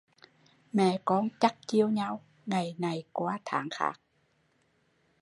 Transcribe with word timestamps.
Mẹ 0.73 0.99
con 1.05 1.29
chắt 1.39 1.55
chiu 1.67 1.89
nhau 1.89 2.21
ngày 2.45 2.75
này 2.77 3.03
qua 3.13 3.39
tháng 3.45 3.67
khác 3.71 3.99